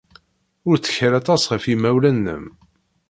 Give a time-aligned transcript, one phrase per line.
[0.67, 2.45] Ur ttkal aṭas ɣef yimawlan-nnem.